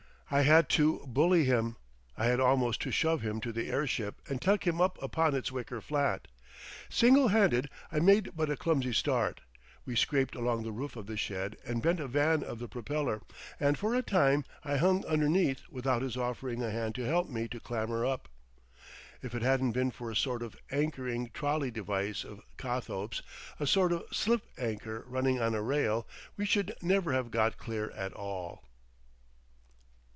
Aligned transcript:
I 0.33 0.43
had 0.43 0.69
to 0.69 1.03
bully 1.05 1.43
him, 1.43 1.75
I 2.15 2.27
had 2.27 2.39
almost 2.39 2.81
to 2.83 2.91
shove 2.91 3.21
him 3.21 3.41
to 3.41 3.51
the 3.51 3.69
airship 3.69 4.21
and 4.29 4.41
tuck 4.41 4.65
him 4.65 4.79
up 4.79 4.97
upon 5.03 5.35
its 5.35 5.51
wicker 5.51 5.81
flat. 5.81 6.29
Single 6.87 7.27
handed 7.27 7.69
I 7.91 7.99
made 7.99 8.29
but 8.33 8.49
a 8.49 8.55
clumsy 8.55 8.93
start; 8.93 9.41
we 9.85 9.93
scraped 9.93 10.33
along 10.33 10.63
the 10.63 10.71
roof 10.71 10.95
of 10.95 11.05
the 11.05 11.17
shed 11.17 11.57
and 11.65 11.81
bent 11.81 11.99
a 11.99 12.07
van 12.07 12.43
of 12.43 12.59
the 12.59 12.69
propeller, 12.69 13.21
and 13.59 13.77
for 13.77 13.93
a 13.93 14.01
time 14.01 14.45
I 14.63 14.77
hung 14.77 15.03
underneath 15.05 15.63
without 15.69 16.01
his 16.01 16.15
offering 16.15 16.63
a 16.63 16.71
hand 16.71 16.95
to 16.95 17.01
help 17.05 17.27
me 17.27 17.49
to 17.49 17.59
clamber 17.59 18.05
up. 18.05 18.29
If 19.21 19.35
it 19.35 19.41
hadn't 19.41 19.73
been 19.73 19.91
for 19.91 20.09
a 20.09 20.15
sort 20.15 20.41
of 20.41 20.55
anchoring 20.71 21.31
trolley 21.33 21.71
device 21.71 22.23
of 22.23 22.39
Cothope's, 22.55 23.21
a 23.59 23.67
sort 23.67 23.91
of 23.91 24.05
slip 24.13 24.43
anchor 24.57 25.03
running 25.09 25.41
on 25.41 25.53
a 25.53 25.61
rail, 25.61 26.07
we 26.37 26.45
should 26.45 26.73
never 26.81 27.11
have 27.11 27.31
got 27.31 27.57
clear 27.57 27.91
at 27.91 28.13
all. 28.13 28.63